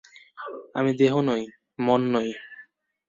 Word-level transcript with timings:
আমি 0.75 0.91
দেহ 0.99 1.13
নই, 1.21 1.43
মন 1.79 2.01
নই। 2.13 2.29